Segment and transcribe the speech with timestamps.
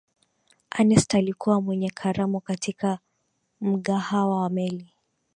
[0.71, 2.99] ernest alikuwa kwenye karamu katika
[3.61, 4.93] mgahawa wa meli